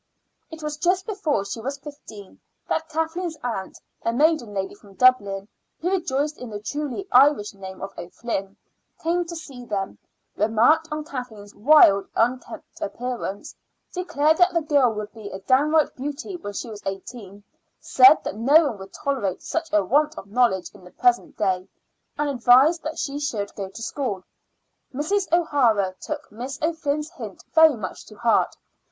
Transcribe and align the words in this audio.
It 0.49 0.63
was 0.63 0.77
just 0.77 1.05
before 1.05 1.45
she 1.45 1.59
was 1.59 1.77
fifteen 1.77 2.39
that 2.67 2.89
Kathleen's 2.89 3.37
aunt, 3.43 3.79
a 4.01 4.11
maiden 4.11 4.51
lady 4.51 4.73
from 4.73 4.95
Dublin, 4.95 5.47
who 5.79 5.91
rejoiced 5.91 6.39
in 6.39 6.49
the 6.49 6.59
truly 6.59 7.07
Irish 7.11 7.53
name 7.53 7.83
of 7.83 7.93
O'Flynn, 7.99 8.57
came 8.99 9.25
to 9.25 9.35
see 9.35 9.63
them, 9.63 9.99
remarked 10.35 10.87
on 10.91 11.03
Kathleen's 11.03 11.53
wild, 11.53 12.07
unkempt 12.15 12.81
appearance, 12.81 13.53
declared 13.93 14.37
that 14.37 14.55
the 14.55 14.63
girl 14.63 14.91
would 14.91 15.13
be 15.13 15.29
a 15.29 15.37
downright 15.41 15.95
beauty 15.95 16.35
when 16.35 16.53
she 16.53 16.67
was 16.67 16.81
eighteen, 16.87 17.43
said 17.79 18.23
that 18.23 18.35
no 18.35 18.69
one 18.69 18.79
would 18.79 18.93
tolerate 18.93 19.43
such 19.43 19.71
a 19.71 19.83
want 19.85 20.17
of 20.17 20.25
knowledge 20.25 20.71
in 20.73 20.83
the 20.83 20.89
present 20.89 21.37
day, 21.37 21.67
and 22.17 22.27
advised 22.27 22.81
that 22.81 22.97
she 22.97 23.19
should 23.19 23.53
go 23.53 23.69
to 23.69 23.81
school. 23.83 24.23
Mrs. 24.95 25.31
O'Hara 25.31 25.93
took 26.01 26.31
Miss 26.31 26.57
O'Flynn's 26.59 27.11
hint 27.11 27.43
very 27.53 27.75
much 27.75 28.07
to 28.07 28.15
heart. 28.15 28.57